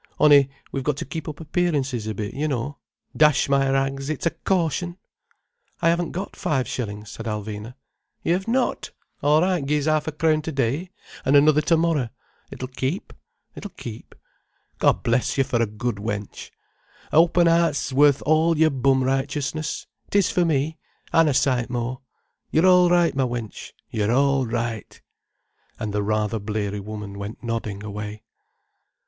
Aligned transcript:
On'y 0.19 0.49
we've 0.71 0.83
got 0.83 0.97
to 0.97 1.05
keep 1.05 1.29
up 1.29 1.39
appearances 1.39 2.07
a 2.07 2.15
bit, 2.15 2.33
you 2.33 2.47
know. 2.47 2.79
Dash 3.15 3.47
my 3.47 3.69
rags, 3.69 4.09
it's 4.09 4.25
a 4.25 4.31
caution!" 4.31 4.97
"I 5.79 5.89
haven't 5.89 6.09
got 6.11 6.35
five 6.35 6.67
shillings—" 6.67 7.11
said 7.11 7.27
Alvina. 7.27 7.75
"Yer've 8.23 8.47
not? 8.47 8.89
All 9.21 9.41
right, 9.43 9.63
gi'e 9.63 9.77
's 9.81 9.85
ha 9.85 9.99
'efcrown 9.99 10.41
today, 10.41 10.89
an' 11.23 11.33
t'other 11.33 11.61
termorrer. 11.61 12.09
It'll 12.49 12.67
keep, 12.67 13.13
it'll 13.53 13.69
keep. 13.77 14.15
God 14.79 15.03
bless 15.03 15.37
you 15.37 15.43
for 15.43 15.61
a 15.61 15.67
good 15.67 15.97
wench. 15.97 16.49
A' 17.11 17.17
open 17.17 17.47
'eart 17.47 17.75
's 17.75 17.93
worth 17.93 18.23
all 18.23 18.57
your 18.57 18.71
bum 18.71 19.03
righteousness. 19.03 19.85
It 20.07 20.15
is 20.15 20.31
for 20.31 20.45
me. 20.45 20.79
An' 21.13 21.27
a 21.27 21.33
sight 21.35 21.69
more. 21.69 22.01
You're 22.49 22.65
all 22.65 22.89
right, 22.89 23.13
ma 23.15 23.25
wench, 23.27 23.73
you're 23.91 24.11
all 24.11 24.47
right—" 24.47 24.99
And 25.77 25.93
the 25.93 26.01
rather 26.01 26.39
bleary 26.39 26.79
woman 26.79 27.19
went 27.19 27.43
nodding 27.43 27.83
away. 27.83 28.23